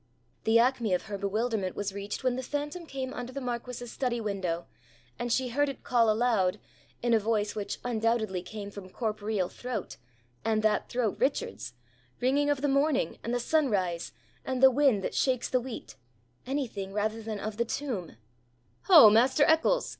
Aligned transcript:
The 0.45 0.57
acme 0.57 0.95
of 0.95 1.03
her 1.03 1.17
bewilderment 1.19 1.75
was 1.75 1.93
reached 1.93 2.23
when 2.23 2.35
the 2.35 2.41
phantom 2.41 2.87
came 2.87 3.13
under 3.13 3.31
the 3.31 3.39
marquis's 3.39 3.91
study 3.91 4.19
window, 4.19 4.65
and 5.19 5.31
she 5.31 5.49
heard 5.49 5.69
it 5.69 5.83
call 5.83 6.09
aloud, 6.09 6.59
in 7.03 7.13
a 7.13 7.19
voice 7.19 7.53
which 7.53 7.77
undoubtedly 7.83 8.41
came 8.41 8.71
from 8.71 8.89
corporeal 8.89 9.47
throat, 9.47 9.97
and 10.43 10.63
that 10.63 10.89
throat 10.89 11.19
Richard's, 11.19 11.73
ringing 12.19 12.49
of 12.49 12.61
the 12.61 12.67
morning 12.67 13.19
and 13.23 13.31
the 13.31 13.39
sunrise 13.39 14.11
and 14.43 14.59
the 14.59 14.71
wind 14.71 15.03
that 15.03 15.13
shakes 15.13 15.47
the 15.47 15.61
wheat 15.61 15.97
anything 16.47 16.93
rather 16.93 17.21
than 17.21 17.39
of 17.39 17.57
the 17.57 17.63
tomb: 17.65 18.17
'Ho, 18.85 19.11
master 19.11 19.43
Eccles!' 19.43 19.89